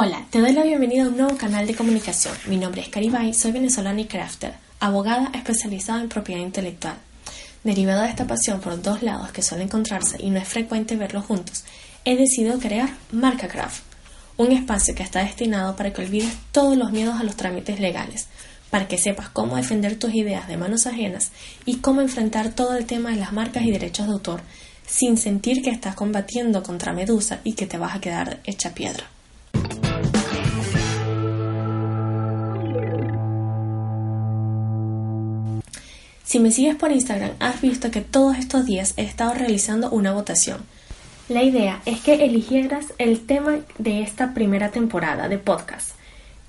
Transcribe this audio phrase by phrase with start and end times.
[0.00, 2.32] Hola, te doy la bienvenida a un nuevo canal de comunicación.
[2.46, 6.94] Mi nombre es Caribay, soy venezolana y crafter, abogada especializada en propiedad intelectual.
[7.64, 11.24] Derivado de esta pasión por dos lados que suelen encontrarse y no es frecuente verlos
[11.24, 11.64] juntos,
[12.04, 13.82] he decidido crear Marca Craft,
[14.36, 18.28] un espacio que está destinado para que olvides todos los miedos a los trámites legales,
[18.70, 21.32] para que sepas cómo defender tus ideas de manos ajenas
[21.64, 24.42] y cómo enfrentar todo el tema de las marcas y derechos de autor
[24.86, 29.17] sin sentir que estás combatiendo contra Medusa y que te vas a quedar hecha piedra.
[36.28, 40.12] Si me sigues por Instagram, has visto que todos estos días he estado realizando una
[40.12, 40.58] votación.
[41.30, 45.92] La idea es que eligieras el tema de esta primera temporada de podcast.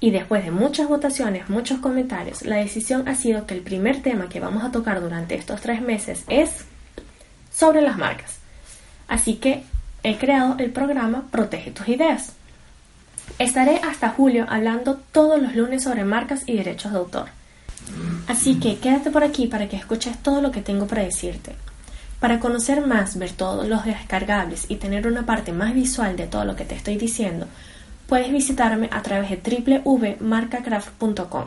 [0.01, 4.27] Y después de muchas votaciones, muchos comentarios, la decisión ha sido que el primer tema
[4.27, 6.65] que vamos a tocar durante estos tres meses es
[7.49, 8.39] sobre las marcas.
[9.07, 9.63] Así que
[10.03, 12.33] he creado el programa Protege tus ideas.
[13.37, 17.38] Estaré hasta julio hablando todos los lunes sobre marcas y derechos de autor.
[18.27, 21.55] Así que quédate por aquí para que escuches todo lo que tengo para decirte.
[22.19, 26.45] Para conocer más, ver todos los descargables y tener una parte más visual de todo
[26.45, 27.47] lo que te estoy diciendo,
[28.07, 29.37] puedes visitarme a través de
[29.83, 31.45] www.marcacraft.com.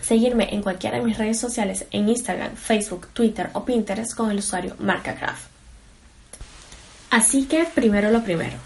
[0.00, 4.38] Seguirme en cualquiera de mis redes sociales en Instagram, Facebook, Twitter o Pinterest con el
[4.38, 5.50] usuario MarcaCraft.
[7.10, 8.56] Así que primero lo primero,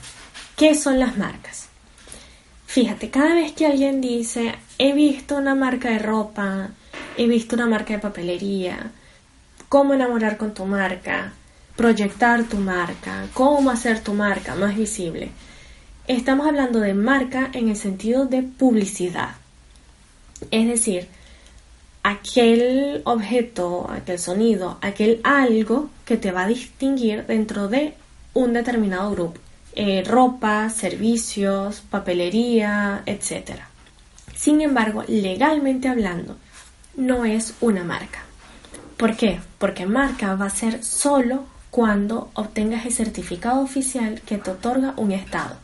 [0.57, 1.69] ¿qué son las marcas?
[2.67, 6.71] Fíjate, cada vez que alguien dice, he visto una marca de ropa,
[7.17, 8.91] he visto una marca de papelería,
[9.69, 11.33] cómo enamorar con tu marca,
[11.77, 15.31] proyectar tu marca, cómo hacer tu marca más visible.
[16.07, 19.31] Estamos hablando de marca en el sentido de publicidad.
[20.51, 21.09] Es decir,
[22.03, 27.95] aquel objeto, aquel sonido, aquel algo que te va a distinguir dentro de
[28.35, 29.41] un determinado grupo.
[29.77, 33.63] Eh, ropa, servicios, papelería, etc.
[34.37, 36.37] Sin embargo, legalmente hablando,
[36.97, 38.21] no es una marca.
[38.97, 39.41] ¿Por qué?
[39.59, 45.13] Porque marca va a ser solo cuando obtengas el certificado oficial que te otorga un
[45.13, 45.57] Estado.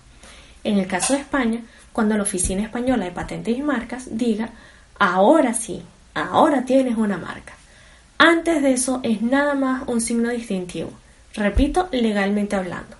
[0.65, 1.63] En el caso de España,
[1.93, 4.51] cuando la Oficina Española de Patentes y Marcas diga,
[4.99, 5.83] ahora sí,
[6.15, 7.55] ahora tienes una marca.
[8.19, 10.91] Antes de eso es nada más un signo distintivo.
[11.35, 12.97] Repito, legalmente hablando,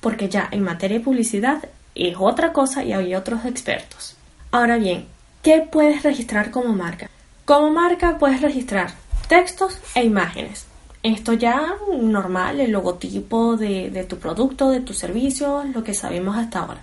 [0.00, 4.16] porque ya en materia de publicidad es otra cosa y hay otros expertos.
[4.50, 5.06] Ahora bien,
[5.42, 7.10] ¿qué puedes registrar como marca?
[7.44, 8.92] Como marca puedes registrar
[9.26, 10.66] textos e imágenes.
[11.02, 16.36] Esto ya normal, el logotipo de, de tu producto, de tu servicio, lo que sabemos
[16.36, 16.82] hasta ahora.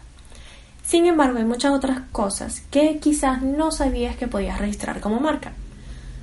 [0.84, 5.53] Sin embargo, hay muchas otras cosas que quizás no sabías que podías registrar como marca.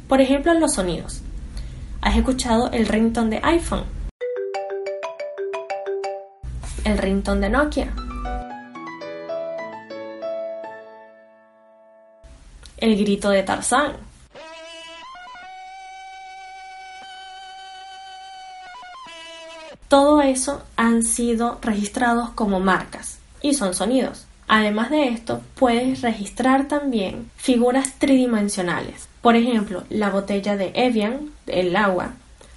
[0.06, 1.22] Por ejemplo, los sonidos.
[2.02, 3.84] ¿Has escuchado el ringtone de iPhone?
[6.84, 7.94] El ringtone de Nokia.
[12.76, 14.15] El grito de Tarzán.
[19.96, 24.26] Todo eso han sido registrados como marcas y son sonidos.
[24.46, 29.08] Además de esto, puedes registrar también figuras tridimensionales.
[29.22, 32.10] Por ejemplo, la botella de Evian, el agua,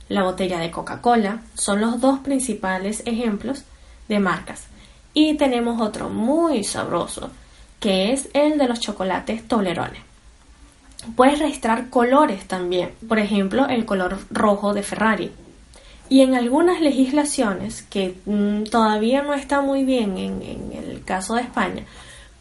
[0.09, 3.63] la botella de Coca-Cola, son los dos principales ejemplos
[4.09, 4.65] de marcas.
[5.13, 7.29] Y tenemos otro muy sabroso,
[7.79, 10.03] que es el de los chocolates Toblerone.
[11.15, 15.31] Puedes registrar colores también, por ejemplo, el color rojo de Ferrari,
[16.09, 21.35] y en algunas legislaciones, que mm, todavía no está muy bien en, en el caso
[21.35, 21.85] de España,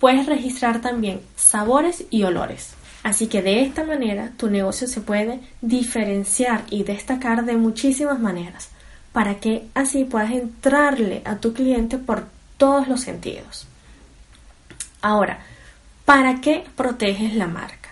[0.01, 2.75] puedes registrar también sabores y olores.
[3.03, 8.71] Así que de esta manera tu negocio se puede diferenciar y destacar de muchísimas maneras
[9.13, 12.27] para que así puedas entrarle a tu cliente por
[12.57, 13.67] todos los sentidos.
[15.01, 15.41] Ahora,
[16.05, 17.91] ¿para qué proteges la marca?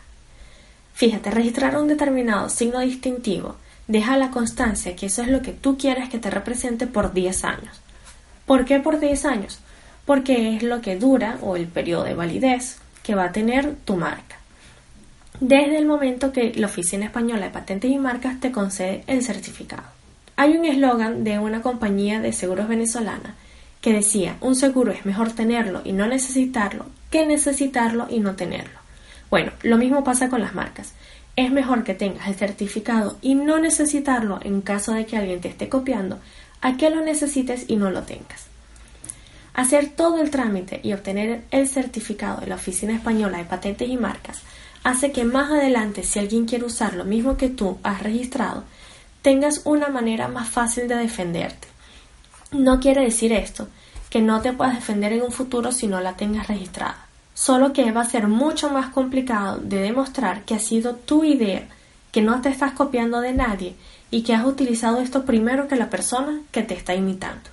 [0.94, 3.56] Fíjate, registrar un determinado signo distintivo
[3.88, 7.44] deja la constancia que eso es lo que tú quieres que te represente por 10
[7.44, 7.80] años.
[8.44, 9.58] ¿Por qué por 10 años?
[10.04, 13.97] Porque es lo que dura o el periodo de validez que va a tener tu
[13.97, 14.36] marca.
[15.41, 19.84] Desde el momento que la Oficina Española de Patentes y Marcas te concede el certificado.
[20.36, 23.34] Hay un eslogan de una compañía de seguros venezolana
[23.80, 28.78] que decía, un seguro es mejor tenerlo y no necesitarlo que necesitarlo y no tenerlo.
[29.30, 30.92] Bueno, lo mismo pasa con las marcas
[31.36, 35.48] es mejor que tengas el certificado y no necesitarlo en caso de que alguien te
[35.48, 36.18] esté copiando,
[36.62, 38.47] a que lo necesites y no lo tengas.
[39.53, 43.97] Hacer todo el trámite y obtener el certificado de la Oficina Española de Patentes y
[43.97, 44.42] Marcas
[44.83, 48.65] hace que más adelante, si alguien quiere usar lo mismo que tú has registrado,
[49.22, 51.68] tengas una manera más fácil de defenderte.
[52.53, 53.68] No quiere decir esto
[54.10, 57.05] que no te puedas defender en un futuro si no la tengas registrada.
[57.36, 61.68] Solo que va a ser mucho más complicado de demostrar que ha sido tu idea,
[62.10, 63.74] que no te estás copiando de nadie
[64.10, 67.50] y que has utilizado esto primero que la persona que te está imitando.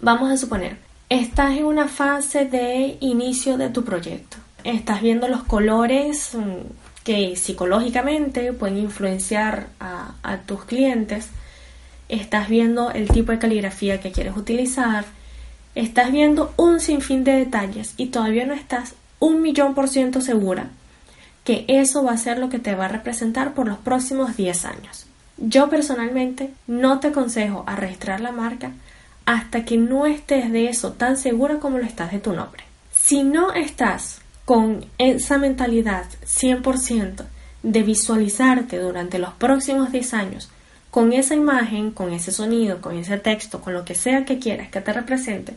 [0.00, 0.78] Vamos a suponer,
[1.10, 4.38] estás en una fase de inicio de tu proyecto.
[4.64, 11.28] Estás viendo los colores mm, que psicológicamente pueden influenciar a, a tus clientes.
[12.08, 15.04] Estás viendo el tipo de caligrafía que quieres utilizar.
[15.74, 20.68] Estás viendo un sinfín de detalles y todavía no estás un millón por ciento segura
[21.44, 24.64] que eso va a ser lo que te va a representar por los próximos 10
[24.66, 25.06] años.
[25.38, 28.72] Yo personalmente no te aconsejo a registrar la marca
[29.24, 32.64] hasta que no estés de eso tan segura como lo estás de tu nombre.
[32.92, 37.24] Si no estás con esa mentalidad 100%
[37.62, 40.50] de visualizarte durante los próximos 10 años
[40.90, 44.68] con esa imagen, con ese sonido, con ese texto, con lo que sea que quieras
[44.68, 45.54] que te represente,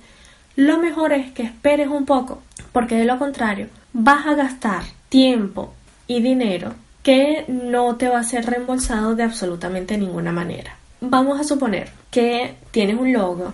[0.55, 5.73] lo mejor es que esperes un poco, porque de lo contrario vas a gastar tiempo
[6.07, 6.73] y dinero
[7.03, 10.75] que no te va a ser reembolsado de absolutamente ninguna manera.
[11.01, 13.53] Vamos a suponer que tienes un logo,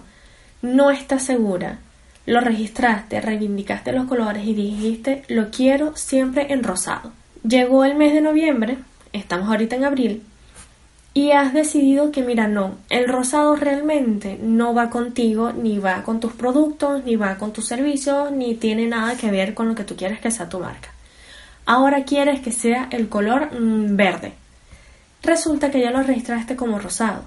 [0.62, 1.80] no estás segura,
[2.26, 7.14] lo registraste, reivindicaste los colores y dijiste lo quiero siempre en rosado.
[7.48, 8.78] Llegó el mes de noviembre,
[9.14, 10.24] estamos ahorita en abril,
[11.18, 16.20] y has decidido que mira, no, el rosado realmente no va contigo, ni va con
[16.20, 19.84] tus productos, ni va con tus servicios, ni tiene nada que ver con lo que
[19.84, 20.90] tú quieres que sea tu marca.
[21.66, 24.34] Ahora quieres que sea el color mm, verde.
[25.24, 27.24] Resulta que ya lo registraste como rosado.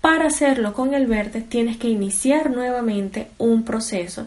[0.00, 4.26] Para hacerlo con el verde tienes que iniciar nuevamente un proceso,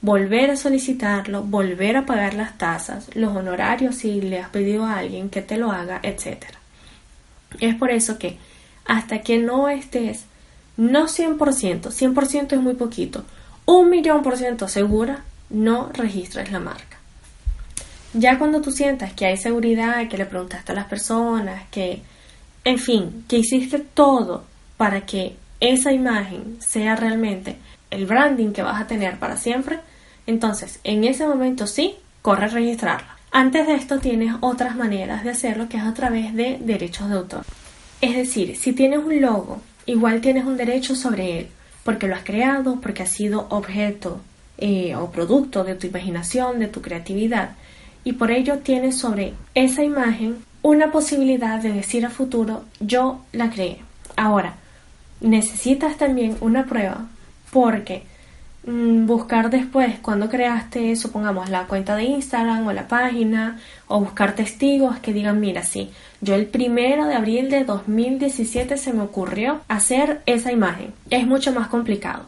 [0.00, 4.98] volver a solicitarlo, volver a pagar las tasas, los honorarios si le has pedido a
[4.98, 6.63] alguien que te lo haga, etc.
[7.60, 8.38] Es por eso que
[8.84, 10.24] hasta que no estés
[10.76, 11.38] no 100%,
[11.90, 13.24] 100% es muy poquito,
[13.64, 16.98] un millón por ciento segura, no registres la marca.
[18.12, 22.02] Ya cuando tú sientas que hay seguridad, que le preguntaste a las personas, que,
[22.64, 24.44] en fin, que hiciste todo
[24.76, 27.56] para que esa imagen sea realmente
[27.90, 29.80] el branding que vas a tener para siempre,
[30.26, 33.13] entonces en ese momento sí, corre registrarla.
[33.36, 37.16] Antes de esto tienes otras maneras de hacerlo que es a través de derechos de
[37.16, 37.44] autor.
[38.00, 41.48] Es decir, si tienes un logo, igual tienes un derecho sobre él,
[41.82, 44.20] porque lo has creado, porque ha sido objeto
[44.56, 47.56] eh, o producto de tu imaginación, de tu creatividad
[48.04, 53.50] y por ello tienes sobre esa imagen una posibilidad de decir a futuro yo la
[53.50, 53.78] creé.
[54.14, 54.54] Ahora,
[55.20, 57.08] necesitas también una prueba
[57.50, 58.04] porque
[58.66, 64.98] buscar después cuando creaste, supongamos, la cuenta de Instagram o la página o buscar testigos
[64.98, 65.90] que digan, mira, sí,
[66.20, 70.94] yo el primero de abril de 2017 se me ocurrió hacer esa imagen.
[71.10, 72.26] Es mucho más complicado.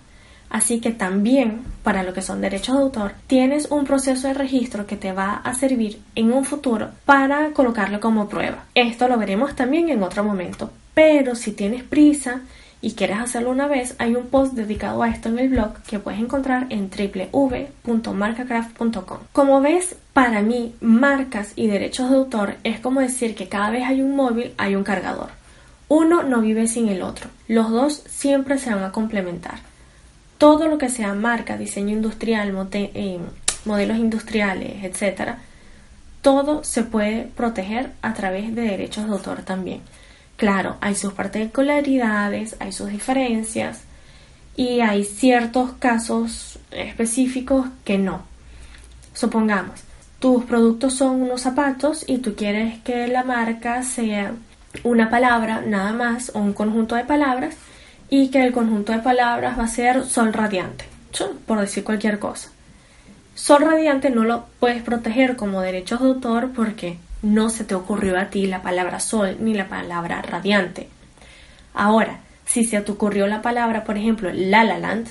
[0.49, 4.87] Así que también, para lo que son derechos de autor, tienes un proceso de registro
[4.87, 8.65] que te va a servir en un futuro para colocarlo como prueba.
[8.75, 10.71] Esto lo veremos también en otro momento.
[10.95, 12.43] Pero si tienes prisa
[12.81, 15.99] y quieres hacerlo una vez, hay un post dedicado a esto en el blog que
[15.99, 19.19] puedes encontrar en www.marcacraft.com.
[19.33, 23.85] Como ves, para mí, marcas y derechos de autor es como decir que cada vez
[23.85, 25.31] hay un móvil, hay un cargador.
[25.89, 27.31] Uno no vive sin el otro.
[27.49, 29.61] Los dos siempre se van a complementar
[30.39, 33.19] todo lo que sea marca, diseño industrial, eh,
[33.65, 35.39] modelos industriales, etcétera,
[36.23, 39.81] todo se puede proteger a través de derechos de autor también.
[40.37, 43.83] Claro, hay sus particularidades, hay sus diferencias
[44.55, 48.23] y hay ciertos casos específicos que no.
[49.15, 49.81] Supongamos,
[50.19, 54.35] tus productos son unos zapatos y tú quieres que la marca sea
[54.83, 57.55] una palabra nada más o un conjunto de palabras
[58.11, 60.85] y que el conjunto de palabras va a ser sol radiante,
[61.47, 62.51] por decir cualquier cosa.
[63.35, 68.19] Sol radiante no lo puedes proteger como derechos de autor porque no se te ocurrió
[68.19, 70.89] a ti la palabra sol ni la palabra radiante.
[71.75, 75.09] Ahora, si se te ocurrió la palabra, por ejemplo, La La Land,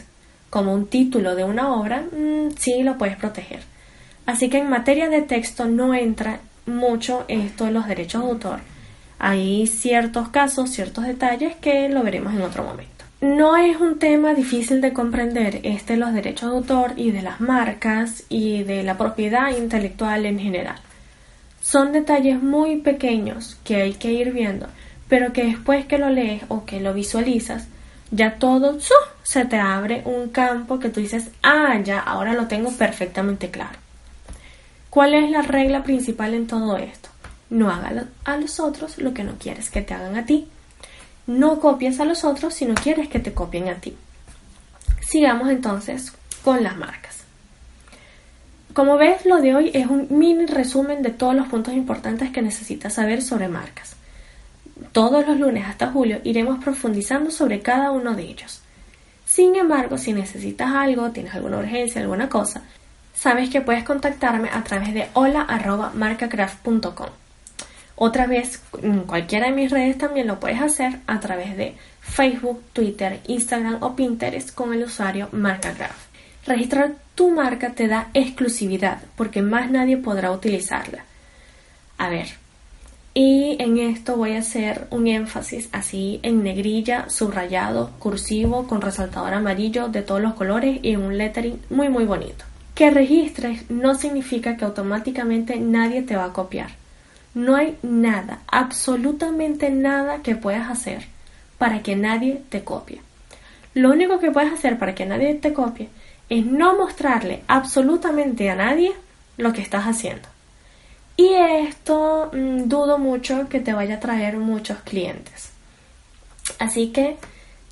[0.50, 3.62] como un título de una obra, mm, sí lo puedes proteger.
[4.26, 8.76] Así que en materia de texto no entra mucho esto de los derechos de autor
[9.20, 13.06] hay ciertos casos, ciertos detalles que lo veremos en otro momento.
[13.22, 17.22] No es un tema difícil de comprender este de los derechos de autor y de
[17.22, 20.76] las marcas y de la propiedad intelectual en general.
[21.66, 24.68] Son detalles muy pequeños que hay que ir viendo,
[25.10, 27.66] pero que después que lo lees o que lo visualizas,
[28.12, 28.78] ya todo
[29.24, 33.80] se te abre un campo que tú dices, ah, ya, ahora lo tengo perfectamente claro.
[34.92, 37.10] ¿Cuál es la regla principal en todo esto?
[37.50, 40.48] No hagas a los otros lo que no quieres que te hagan a ti.
[41.26, 43.98] No copies a los otros si no quieres que te copien a ti.
[45.02, 47.15] Sigamos entonces con las marcas.
[48.76, 52.42] Como ves, lo de hoy es un mini resumen de todos los puntos importantes que
[52.42, 53.96] necesitas saber sobre marcas.
[54.92, 58.60] Todos los lunes hasta julio iremos profundizando sobre cada uno de ellos.
[59.26, 62.64] Sin embargo, si necesitas algo, tienes alguna urgencia, alguna cosa,
[63.14, 67.08] sabes que puedes contactarme a través de hola.marcacraft.com.
[67.96, 72.62] Otra vez, en cualquiera de mis redes también lo puedes hacer a través de Facebook,
[72.74, 76.05] Twitter, Instagram o Pinterest con el usuario MarcaCraft.
[76.46, 81.04] Registrar tu marca te da exclusividad porque más nadie podrá utilizarla.
[81.98, 82.28] A ver,
[83.16, 89.34] y en esto voy a hacer un énfasis así en negrilla, subrayado, cursivo, con resaltador
[89.34, 92.44] amarillo de todos los colores y en un lettering muy muy bonito.
[92.76, 96.72] Que registres no significa que automáticamente nadie te va a copiar.
[97.34, 101.08] No hay nada, absolutamente nada que puedas hacer
[101.58, 103.02] para que nadie te copie.
[103.74, 105.90] Lo único que puedes hacer para que nadie te copie
[106.30, 108.94] es no mostrarle absolutamente a nadie
[109.38, 110.28] lo que estás haciendo.
[111.18, 115.52] Y esto mm, dudo mucho que te vaya a traer muchos clientes.
[116.60, 117.18] Así que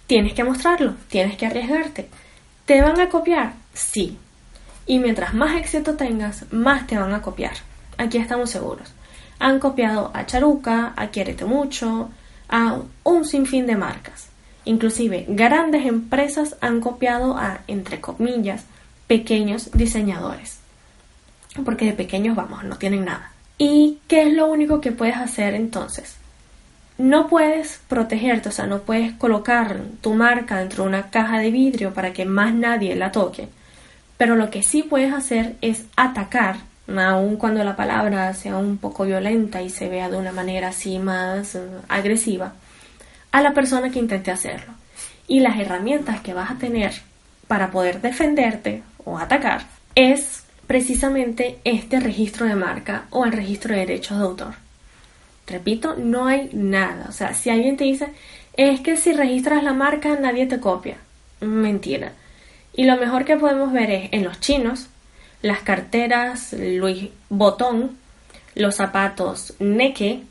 [0.07, 2.10] tienes que mostrarlo, tienes que arriesgarte.
[2.65, 3.53] ¿Te van a copiar?
[3.74, 4.17] Sí.
[4.86, 7.53] Y mientras más éxito tengas, más te van a copiar.
[7.98, 8.93] Aquí estamos seguros.
[9.39, 12.10] Han copiado a Charuca, a Quiérete Mucho,
[12.50, 14.32] a un sinfín de marcas.
[14.65, 18.63] Inclusive grandes empresas han copiado a, entre comillas,
[19.08, 20.60] pequeños diseñadores.
[21.65, 23.32] Porque de pequeños, vamos, no tienen nada.
[23.58, 26.15] ¿Y qué es lo único que puedes hacer entonces?
[26.98, 31.51] No puedes protegerte, o sea, no puedes colocar tu marca dentro de una caja de
[31.51, 33.50] vidrio para que más nadie la toque.
[34.17, 36.58] Pero lo que sí puedes hacer es atacar,
[36.96, 41.00] aun cuando la palabra sea un poco violenta y se vea de una manera así
[41.00, 42.53] más eh, agresiva,
[43.33, 44.73] a la persona que intente hacerlo.
[45.27, 46.93] Y las herramientas que vas a tener
[47.47, 53.81] para poder defenderte o atacar es precisamente este registro de marca o el registro de
[53.81, 54.53] derechos de autor.
[55.47, 57.07] Repito, no hay nada.
[57.09, 58.13] O sea, si alguien te dice,
[58.55, 60.97] es que si registras la marca nadie te copia.
[61.41, 62.13] Mentira.
[62.75, 64.87] Y lo mejor que podemos ver es en los chinos,
[65.41, 67.97] las carteras Louis Vuitton,
[68.55, 70.23] los zapatos Nike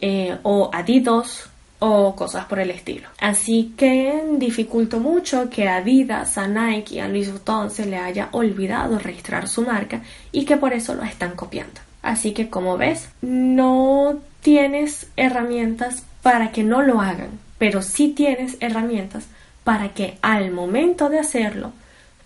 [0.00, 3.08] eh, o Adidas o cosas por el estilo.
[3.20, 7.96] Así que dificulto mucho que a Adidas, a Nike y a Louis Vuitton se le
[7.96, 10.02] haya olvidado registrar su marca
[10.32, 11.80] y que por eso lo están copiando.
[12.02, 18.56] Así que como ves, no tienes herramientas para que no lo hagan, pero sí tienes
[18.60, 19.26] herramientas
[19.64, 21.72] para que al momento de hacerlo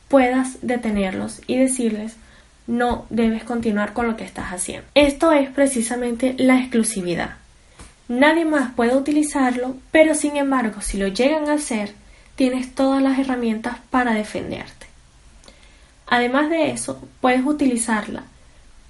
[0.09, 2.17] puedas detenerlos y decirles
[2.69, 4.87] no debes continuar con lo que estás haciendo.
[4.95, 7.38] Esto es precisamente la exclusividad.
[8.09, 11.93] Nadie más puede utilizarlo, pero sin embargo, si lo llegan a hacer,
[12.37, 14.87] tienes todas las herramientas para defenderte.
[16.07, 18.25] Además de eso, puedes utilizarla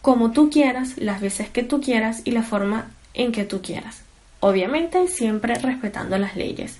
[0.01, 4.03] como tú quieras, las veces que tú quieras y la forma en que tú quieras.
[4.41, 6.79] Obviamente siempre respetando las leyes.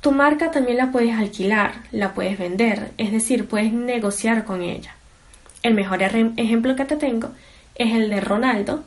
[0.00, 4.94] Tu marca también la puedes alquilar, la puedes vender, es decir, puedes negociar con ella.
[5.62, 7.30] El mejor ejemplo que te tengo
[7.74, 8.84] es el de Ronaldo,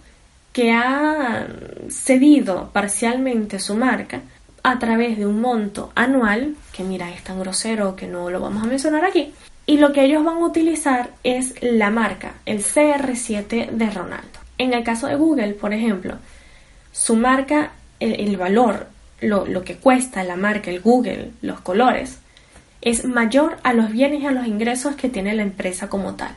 [0.58, 1.46] que ha
[1.88, 4.22] cedido parcialmente su marca
[4.64, 8.64] a través de un monto anual, que mira, es tan grosero que no lo vamos
[8.64, 9.32] a mencionar aquí,
[9.68, 14.40] y lo que ellos van a utilizar es la marca, el CR7 de Ronaldo.
[14.58, 16.16] En el caso de Google, por ejemplo,
[16.92, 18.88] su marca, el, valor,
[19.22, 22.18] lo, que cuesta la marca, el Google, los colores,
[22.82, 26.32] es mayor a los bienes y a los ingresos que tiene la empresa como tal.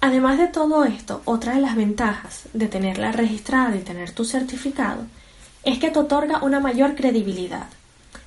[0.00, 5.04] Además de todo esto, otra de las ventajas de tenerla registrada y tener tu certificado
[5.64, 7.66] es que te otorga una mayor credibilidad.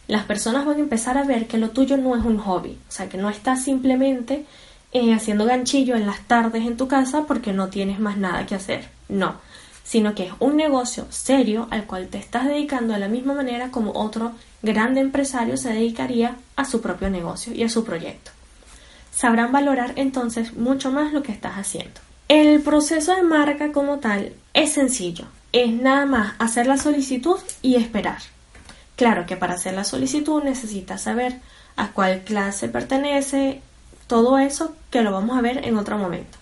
[0.07, 2.91] Las personas van a empezar a ver que lo tuyo no es un hobby, o
[2.91, 4.45] sea, que no estás simplemente
[4.91, 8.55] eh, haciendo ganchillo en las tardes en tu casa porque no tienes más nada que
[8.55, 8.89] hacer.
[9.07, 9.35] No,
[9.83, 13.69] sino que es un negocio serio al cual te estás dedicando de la misma manera
[13.69, 18.31] como otro grande empresario se dedicaría a su propio negocio y a su proyecto
[19.19, 21.99] sabrán valorar entonces mucho más lo que estás haciendo.
[22.29, 27.75] El proceso de marca como tal es sencillo, es nada más hacer la solicitud y
[27.75, 28.19] esperar.
[28.95, 31.41] Claro que para hacer la solicitud necesitas saber
[31.75, 33.61] a cuál clase pertenece,
[34.07, 36.37] todo eso que lo vamos a ver en otro momento.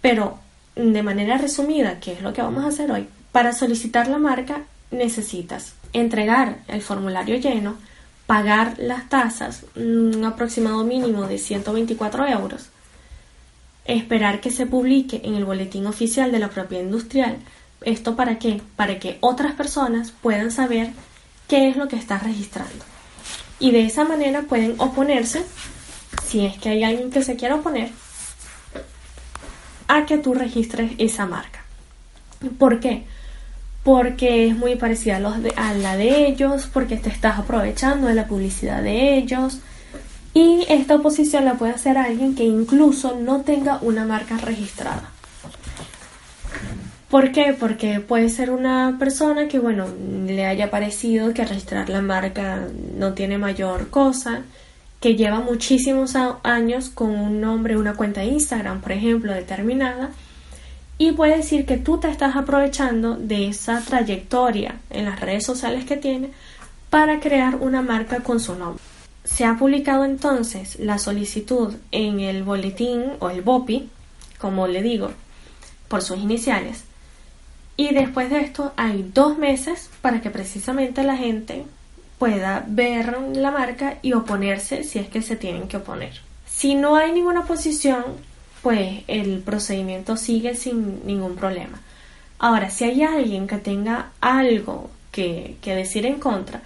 [0.00, 0.38] Pero
[0.76, 4.62] de manera resumida, que es lo que vamos a hacer hoy, para solicitar la marca
[4.90, 7.76] necesitas entregar el formulario lleno,
[8.28, 12.66] pagar las tasas, un aproximado mínimo de 124 euros,
[13.86, 17.38] esperar que se publique en el boletín oficial de la propiedad industrial.
[17.80, 18.60] ¿Esto para qué?
[18.76, 20.90] Para que otras personas puedan saber
[21.48, 22.84] qué es lo que estás registrando.
[23.60, 25.42] Y de esa manera pueden oponerse,
[26.22, 27.90] si es que hay alguien que se quiera oponer,
[29.88, 31.64] a que tú registres esa marca.
[32.58, 33.06] ¿Por qué?
[33.88, 38.14] Porque es muy parecida a, los a la de ellos, porque te estás aprovechando de
[38.14, 39.60] la publicidad de ellos.
[40.34, 45.08] Y esta oposición la puede hacer alguien que incluso no tenga una marca registrada.
[47.08, 47.56] ¿Por qué?
[47.58, 49.86] Porque puede ser una persona que, bueno,
[50.26, 54.42] le haya parecido que registrar la marca no tiene mayor cosa,
[55.00, 60.10] que lleva muchísimos años con un nombre, una cuenta de Instagram, por ejemplo, determinada,
[60.98, 65.84] y puede decir que tú te estás aprovechando de esa trayectoria en las redes sociales
[65.84, 66.30] que tiene
[66.90, 68.82] para crear una marca con su nombre.
[69.24, 73.88] Se ha publicado entonces la solicitud en el boletín o el BOPI,
[74.38, 75.12] como le digo,
[75.86, 76.84] por sus iniciales,
[77.76, 81.64] y después de esto hay dos meses para que precisamente la gente
[82.18, 86.20] pueda ver la marca y oponerse si es que se tienen que oponer.
[86.50, 88.02] Si no hay ninguna oposición,
[88.62, 91.80] pues el procedimiento sigue sin ningún problema.
[92.38, 96.62] Ahora, si hay alguien que tenga algo que, decir en contra,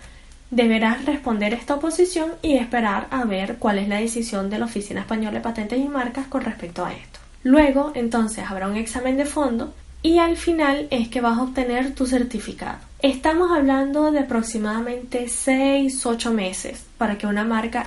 [0.50, 5.00] deberás responder esta oposición y esperar a ver cuál es la decisión de la Oficina
[5.00, 7.20] Española de Patentes y Marcas con respecto a esto.
[7.42, 9.72] Luego, entonces, habrá un examen de fondo
[10.02, 12.78] y al final es que vas a obtener tu certificado.
[13.00, 17.86] Estamos hablando de aproximadamente 6-8 meses para que una marca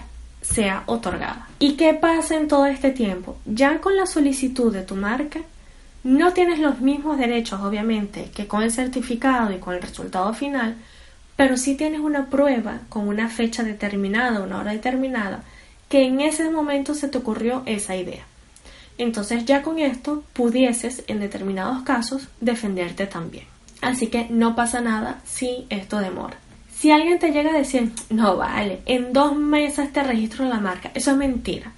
[0.53, 1.47] sea otorgada.
[1.59, 3.37] ¿Y qué pasa en todo este tiempo?
[3.45, 5.41] Ya con la solicitud de tu marca,
[6.03, 10.75] no tienes los mismos derechos, obviamente, que con el certificado y con el resultado final,
[11.35, 15.43] pero sí tienes una prueba con una fecha determinada, una hora determinada,
[15.89, 18.23] que en ese momento se te ocurrió esa idea.
[18.97, 23.45] Entonces ya con esto pudieses en determinados casos defenderte también.
[23.81, 26.37] Así que no pasa nada si esto demora.
[26.85, 30.91] Si alguien te llega a decir, no vale, en dos meses te registro la marca,
[30.93, 31.71] eso es mentira.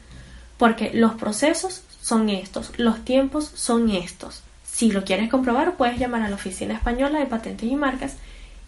[0.57, 4.43] Porque los procesos son estos, los tiempos son estos.
[4.65, 8.17] Si lo quieres comprobar, puedes llamar a la Oficina Española de Patentes y Marcas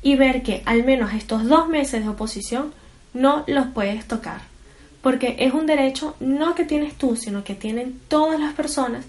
[0.02, 2.74] y ver que al menos estos dos meses de oposición
[3.14, 4.40] no los puedes tocar
[5.02, 9.04] porque es un derecho no que tienes tú, sino que tienen todas las personas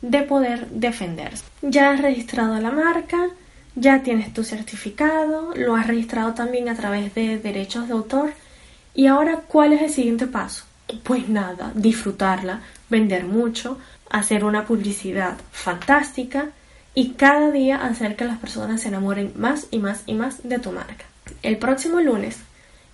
[0.00, 1.44] de poder defenderse.
[1.60, 3.28] Ya has registrado la marca,
[3.74, 8.32] ya tienes tu certificado, lo has registrado también a través de derechos de autor.
[8.94, 10.64] Y ahora, ¿cuál es el siguiente paso?
[11.04, 13.78] Pues nada, disfrutarla, vender mucho,
[14.10, 16.48] hacer una publicidad fantástica
[16.94, 20.58] y cada día hacer que las personas se enamoren más y más y más de
[20.58, 21.04] tu marca.
[21.42, 22.38] El próximo lunes,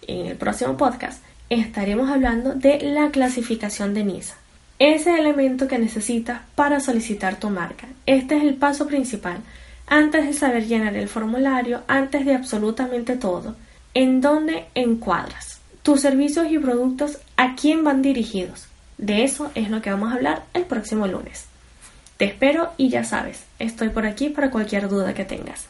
[0.06, 4.34] en el próximo podcast, estaremos hablando de la clasificación de NISA.
[4.78, 7.86] Ese elemento que necesitas para solicitar tu marca.
[8.04, 9.38] Este es el paso principal.
[9.86, 13.56] Antes de saber llenar el formulario, antes de absolutamente todo,
[13.94, 18.66] en dónde encuadras tus servicios y productos, a quién van dirigidos.
[18.98, 21.46] De eso es lo que vamos a hablar el próximo lunes.
[22.16, 25.68] Te espero y ya sabes, estoy por aquí para cualquier duda que tengas.